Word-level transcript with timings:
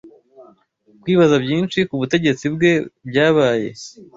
Kwibaza 1.01 1.35
byinshi 1.45 1.79
ku 1.89 1.95
butegetsi 2.01 2.45
bwe 2.55 2.71
byabaye 3.09 3.69